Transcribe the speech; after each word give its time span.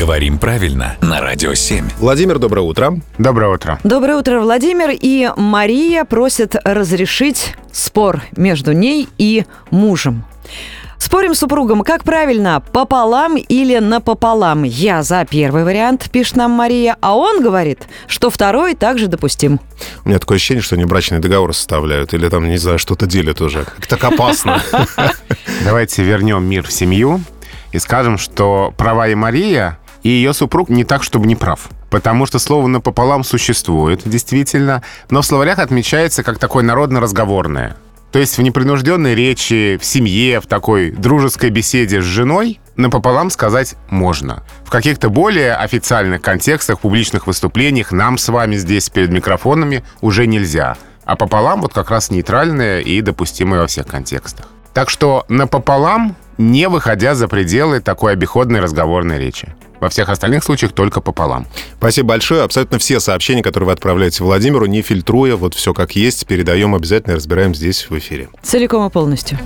Говорим 0.00 0.38
правильно 0.38 0.96
на 1.02 1.20
Радио 1.20 1.52
7. 1.52 1.90
Владимир, 1.98 2.38
доброе 2.38 2.62
утро. 2.62 2.98
Доброе 3.18 3.52
утро. 3.52 3.78
Доброе 3.84 4.16
утро, 4.16 4.40
Владимир. 4.40 4.88
И 4.98 5.28
Мария 5.36 6.06
просит 6.06 6.56
разрешить 6.64 7.54
спор 7.70 8.22
между 8.34 8.72
ней 8.72 9.10
и 9.18 9.44
мужем. 9.70 10.24
Спорим 10.96 11.34
с 11.34 11.40
супругом, 11.40 11.82
как 11.82 12.02
правильно, 12.02 12.62
пополам 12.72 13.36
или 13.36 13.76
напополам? 13.76 14.62
Я 14.62 15.02
за 15.02 15.26
первый 15.28 15.64
вариант, 15.64 16.10
пишет 16.10 16.36
нам 16.36 16.52
Мария, 16.52 16.96
а 17.02 17.14
он 17.14 17.42
говорит, 17.42 17.80
что 18.06 18.30
второй 18.30 18.74
также 18.74 19.06
допустим. 19.06 19.60
У 20.06 20.08
меня 20.08 20.18
такое 20.18 20.36
ощущение, 20.36 20.62
что 20.62 20.76
они 20.76 20.86
брачный 20.86 21.18
договор 21.18 21.54
составляют 21.54 22.14
или 22.14 22.26
там, 22.30 22.48
не 22.48 22.56
знаю, 22.56 22.78
что-то 22.78 23.04
делят 23.04 23.42
уже. 23.42 23.64
Как 23.64 23.86
так 23.86 24.02
опасно. 24.02 24.62
Давайте 25.64 26.02
вернем 26.02 26.42
мир 26.42 26.66
в 26.66 26.72
семью 26.72 27.20
и 27.72 27.78
скажем, 27.78 28.18
что 28.18 28.74
права 28.76 29.08
и 29.08 29.14
Мария, 29.14 29.78
и 30.02 30.08
ее 30.08 30.32
супруг 30.32 30.68
не 30.68 30.84
так, 30.84 31.02
чтобы 31.02 31.26
не 31.26 31.36
прав. 31.36 31.68
Потому 31.90 32.26
что 32.26 32.38
слово 32.38 32.66
«напополам» 32.66 33.24
существует, 33.24 34.02
действительно, 34.04 34.82
но 35.10 35.22
в 35.22 35.26
словарях 35.26 35.58
отмечается 35.58 36.22
как 36.22 36.38
такое 36.38 36.62
народно-разговорное. 36.64 37.76
То 38.12 38.18
есть 38.18 38.38
в 38.38 38.42
непринужденной 38.42 39.14
речи, 39.14 39.78
в 39.80 39.84
семье, 39.84 40.40
в 40.40 40.46
такой 40.46 40.90
дружеской 40.90 41.50
беседе 41.50 42.00
с 42.00 42.04
женой 42.04 42.60
напополам 42.76 43.30
сказать 43.30 43.76
можно. 43.88 44.42
В 44.64 44.70
каких-то 44.70 45.10
более 45.10 45.54
официальных 45.54 46.20
контекстах, 46.20 46.80
публичных 46.80 47.26
выступлениях 47.26 47.92
нам 47.92 48.18
с 48.18 48.28
вами 48.28 48.56
здесь 48.56 48.88
перед 48.90 49.10
микрофонами 49.10 49.84
уже 50.00 50.26
нельзя. 50.26 50.76
А 51.04 51.14
пополам 51.14 51.60
вот 51.60 51.72
как 51.72 51.90
раз 51.90 52.10
нейтральное 52.10 52.80
и 52.80 53.00
допустимое 53.00 53.60
во 53.60 53.66
всех 53.68 53.86
контекстах. 53.86 54.46
Так 54.74 54.90
что 54.90 55.24
напополам, 55.28 56.16
не 56.38 56.68
выходя 56.68 57.14
за 57.14 57.28
пределы 57.28 57.80
такой 57.80 58.12
обиходной 58.12 58.60
разговорной 58.60 59.18
речи. 59.18 59.54
Во 59.80 59.88
всех 59.88 60.08
остальных 60.08 60.44
случаях 60.44 60.72
только 60.72 61.00
пополам. 61.00 61.46
Спасибо 61.78 62.08
большое. 62.08 62.42
Абсолютно 62.42 62.78
все 62.78 63.00
сообщения, 63.00 63.42
которые 63.42 63.68
вы 63.68 63.72
отправляете 63.72 64.22
Владимиру, 64.22 64.66
не 64.66 64.82
фильтруя, 64.82 65.36
вот 65.36 65.54
все 65.54 65.72
как 65.72 65.96
есть, 65.96 66.26
передаем 66.26 66.74
обязательно, 66.74 67.16
разбираем 67.16 67.54
здесь 67.54 67.88
в 67.88 67.98
эфире. 67.98 68.28
Целиком 68.42 68.86
и 68.86 68.90
полностью. 68.90 69.38